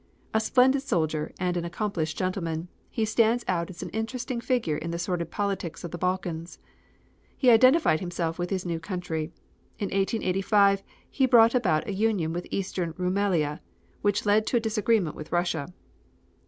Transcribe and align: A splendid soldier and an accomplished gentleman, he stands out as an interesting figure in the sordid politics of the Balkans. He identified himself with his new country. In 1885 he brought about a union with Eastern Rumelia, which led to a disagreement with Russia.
A 0.33 0.39
splendid 0.39 0.79
soldier 0.81 1.31
and 1.39 1.55
an 1.55 1.63
accomplished 1.63 2.17
gentleman, 2.17 2.69
he 2.89 3.05
stands 3.05 3.45
out 3.47 3.69
as 3.69 3.83
an 3.83 3.89
interesting 3.91 4.41
figure 4.41 4.75
in 4.75 4.89
the 4.89 4.97
sordid 4.97 5.29
politics 5.29 5.83
of 5.83 5.91
the 5.91 5.97
Balkans. 5.99 6.57
He 7.37 7.51
identified 7.51 7.99
himself 7.99 8.39
with 8.39 8.49
his 8.49 8.65
new 8.65 8.79
country. 8.79 9.25
In 9.77 9.89
1885 9.93 10.81
he 11.07 11.27
brought 11.27 11.53
about 11.53 11.87
a 11.87 11.93
union 11.93 12.33
with 12.33 12.47
Eastern 12.49 12.93
Rumelia, 12.97 13.59
which 14.01 14.25
led 14.25 14.47
to 14.47 14.57
a 14.57 14.59
disagreement 14.59 15.15
with 15.15 15.31
Russia. 15.31 15.71